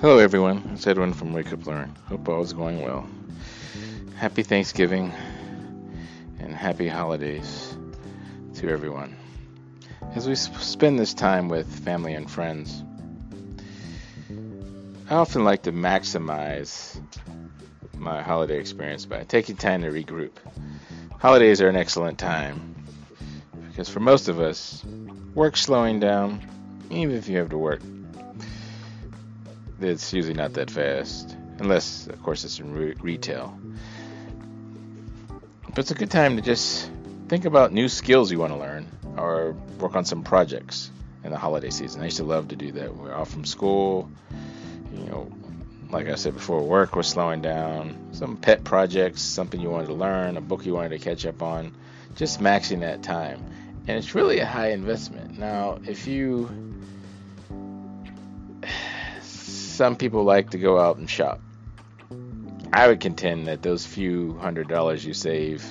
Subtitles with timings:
[0.00, 0.62] Hello, everyone.
[0.74, 1.92] It's Edwin from Wake Up Learn.
[2.06, 3.04] Hope all is going well.
[4.14, 5.12] Happy Thanksgiving
[6.38, 7.76] and happy holidays
[8.54, 9.16] to everyone.
[10.14, 12.84] As we spend this time with family and friends,
[15.10, 17.02] I often like to maximize
[17.96, 20.36] my holiday experience by taking time to regroup.
[21.18, 22.76] Holidays are an excellent time
[23.68, 24.84] because for most of us,
[25.34, 26.40] work slowing down,
[26.88, 27.80] even if you have to work
[29.80, 33.58] it's usually not that fast, unless, of course, it's in re- retail.
[35.68, 36.90] But it's a good time to just
[37.28, 40.90] think about new skills you want to learn or work on some projects
[41.24, 42.00] in the holiday season.
[42.00, 42.96] I used to love to do that.
[42.96, 44.10] We're off from school,
[44.92, 45.30] you know,
[45.90, 49.94] like I said before, work was slowing down, some pet projects, something you wanted to
[49.94, 51.74] learn, a book you wanted to catch up on,
[52.16, 53.42] just maxing that time.
[53.86, 55.38] And it's really a high investment.
[55.38, 56.50] Now, if you
[59.78, 61.40] some people like to go out and shop.
[62.72, 65.64] I would contend that those few hundred dollars you save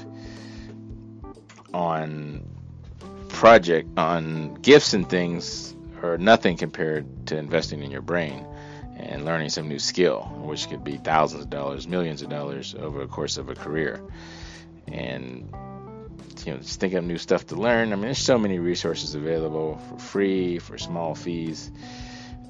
[1.73, 2.47] on
[3.27, 8.47] project on gifts and things are nothing compared to investing in your brain
[8.95, 13.02] and learning some new skill, which could be thousands of dollars, millions of dollars over
[13.02, 14.02] the course of a career.
[14.88, 15.53] And
[16.45, 17.92] you know, just think of new stuff to learn.
[17.92, 21.71] I mean, there's so many resources available for free, for small fees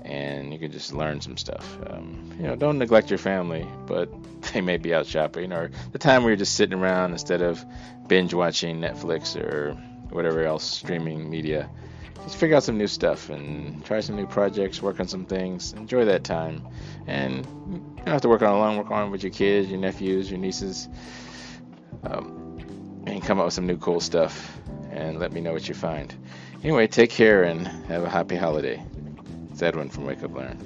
[0.04, 1.78] and you can just learn some stuff.
[1.88, 4.10] Um, you know, don't neglect your family, but
[4.54, 7.64] they may be out shopping or the time where you're just sitting around instead of
[8.08, 9.74] binge watching Netflix or
[10.10, 11.70] whatever else streaming media.
[12.24, 15.74] Just figure out some new stuff and try some new projects, work on some things,
[15.74, 16.68] enjoy that time,
[17.06, 18.78] and you don't have to work on alone.
[18.78, 20.90] Work on it with your kids, your nephews, your nieces,
[22.04, 24.58] um, and come up with some new cool stuff.
[24.92, 26.14] And let me know what you find.
[26.64, 28.84] Anyway, take care and have a happy holiday.
[29.62, 30.58] Edwin from Wake Up Learn.